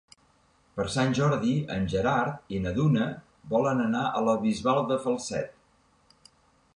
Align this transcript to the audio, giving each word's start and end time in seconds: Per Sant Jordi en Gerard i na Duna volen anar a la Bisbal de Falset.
Per 0.77 0.85
Sant 0.93 1.11
Jordi 1.19 1.51
en 1.75 1.85
Gerard 1.91 2.55
i 2.57 2.61
na 2.63 2.73
Duna 2.79 3.09
volen 3.53 3.83
anar 3.85 4.01
a 4.09 4.23
la 4.29 4.35
Bisbal 4.47 4.81
de 4.93 5.01
Falset. 5.07 6.33